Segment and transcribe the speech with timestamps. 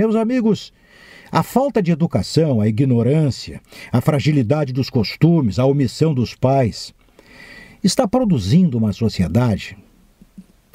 [0.00, 0.72] Meus amigos,
[1.30, 3.60] a falta de educação, a ignorância,
[3.92, 6.94] a fragilidade dos costumes, a omissão dos pais
[7.84, 9.76] está produzindo uma sociedade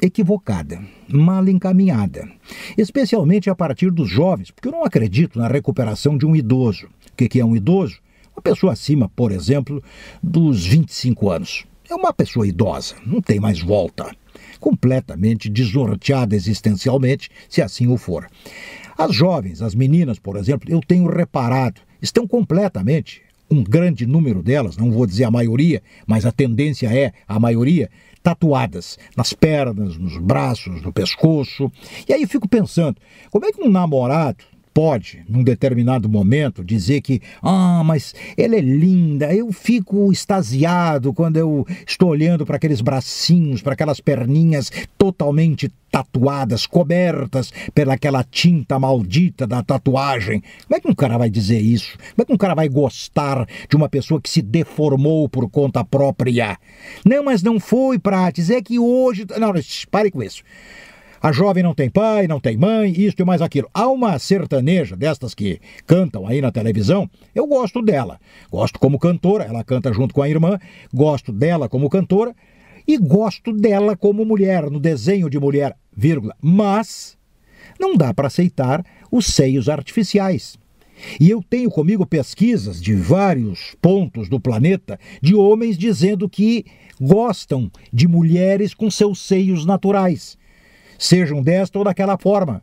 [0.00, 2.30] equivocada, mal encaminhada,
[2.78, 6.86] especialmente a partir dos jovens, porque eu não acredito na recuperação de um idoso.
[6.86, 7.98] O que é um idoso?
[8.32, 9.82] Uma pessoa acima, por exemplo,
[10.22, 11.64] dos 25 anos.
[11.90, 14.08] É uma pessoa idosa, não tem mais volta.
[14.60, 18.28] Completamente desnorteada existencialmente, se assim o for.
[18.96, 24.76] As jovens, as meninas, por exemplo, eu tenho reparado, estão completamente um grande número delas,
[24.76, 27.90] não vou dizer a maioria, mas a tendência é a maioria,
[28.22, 31.70] tatuadas nas pernas, nos braços, no pescoço.
[32.08, 32.96] E aí fico pensando,
[33.30, 34.44] como é que um namorado
[34.76, 41.38] pode, num determinado momento, dizer que, ah, mas ela é linda, eu fico extasiado quando
[41.38, 49.46] eu estou olhando para aqueles bracinhos, para aquelas perninhas totalmente tatuadas, cobertas pelaquela tinta maldita
[49.46, 50.42] da tatuagem.
[50.66, 51.96] Como é que um cara vai dizer isso?
[51.96, 55.82] Como é que um cara vai gostar de uma pessoa que se deformou por conta
[55.82, 56.58] própria?
[57.02, 59.24] Não, mas não foi para dizer que hoje.
[59.40, 59.54] Não,
[59.90, 60.42] pare com isso.
[61.26, 63.68] A jovem não tem pai, não tem mãe, isto e mais aquilo.
[63.74, 68.20] Há uma sertaneja destas que cantam aí na televisão, eu gosto dela.
[68.48, 70.56] Gosto como cantora, ela canta junto com a irmã,
[70.94, 72.32] gosto dela como cantora
[72.86, 76.32] e gosto dela como mulher, no desenho de mulher, vírgula.
[76.40, 77.18] Mas
[77.76, 80.56] não dá para aceitar os seios artificiais.
[81.18, 86.64] E eu tenho comigo pesquisas de vários pontos do planeta de homens dizendo que
[87.00, 90.38] gostam de mulheres com seus seios naturais
[90.98, 92.62] sejam desta ou daquela forma,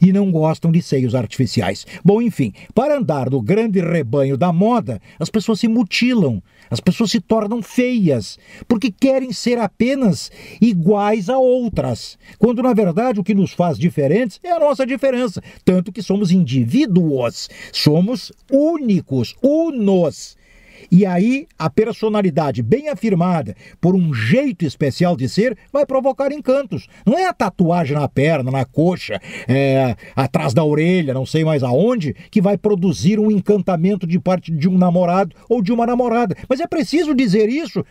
[0.00, 1.86] e não gostam de seios artificiais.
[2.04, 7.10] Bom, enfim, para andar no grande rebanho da moda, as pessoas se mutilam, as pessoas
[7.10, 10.30] se tornam feias, porque querem ser apenas
[10.60, 15.42] iguais a outras, quando na verdade o que nos faz diferentes é a nossa diferença,
[15.64, 20.40] tanto que somos indivíduos, somos únicos, unos.
[20.90, 26.86] E aí, a personalidade bem afirmada por um jeito especial de ser vai provocar encantos.
[27.06, 31.62] Não é a tatuagem na perna, na coxa, é, atrás da orelha, não sei mais
[31.62, 36.36] aonde, que vai produzir um encantamento de parte de um namorado ou de uma namorada.
[36.48, 37.84] Mas é preciso dizer isso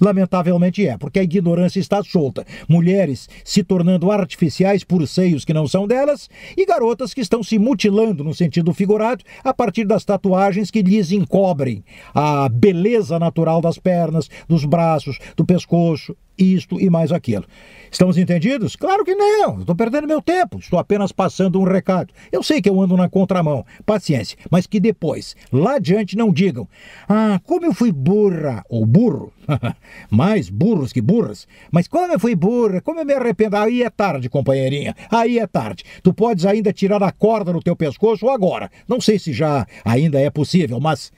[0.00, 2.46] Lamentavelmente é, porque a ignorância está solta.
[2.68, 7.58] Mulheres se tornando artificiais por seios que não são delas e garotas que estão se
[7.58, 11.84] mutilando no sentido figurado a partir das tatuagens que lhes encobrem
[12.14, 17.44] a beleza natural das pernas, dos braços, do pescoço, isto e mais aquilo.
[17.90, 18.76] Estamos entendidos?
[18.76, 22.12] Claro que não, estou perdendo meu tempo, estou apenas passando um recado.
[22.30, 26.68] Eu sei que eu ando na contramão, paciência, mas que depois, lá adiante, não digam:
[27.08, 29.32] Ah, como eu fui burra ou burro,
[30.08, 33.56] mais burros que burras, mas como eu fui burra, como eu me arrependo.
[33.56, 35.84] Aí é tarde, companheirinha, aí é tarde.
[36.02, 38.70] Tu podes ainda tirar a corda no teu pescoço agora.
[38.86, 41.12] Não sei se já ainda é possível, mas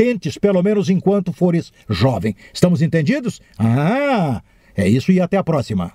[0.00, 2.34] tentes pelo menos enquanto fores jovem.
[2.54, 3.38] Estamos entendidos?
[3.58, 4.40] Ah,
[4.74, 5.92] é isso e até a próxima.